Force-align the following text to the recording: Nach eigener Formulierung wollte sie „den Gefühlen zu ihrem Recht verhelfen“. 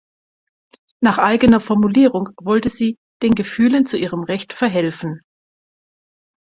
Nach 1.01 1.19
eigener 1.19 1.61
Formulierung 1.61 2.29
wollte 2.41 2.71
sie 2.71 2.97
„den 3.21 3.35
Gefühlen 3.35 3.85
zu 3.85 3.97
ihrem 3.99 4.23
Recht 4.23 4.51
verhelfen“. 4.51 5.21